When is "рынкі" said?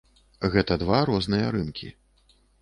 1.57-1.91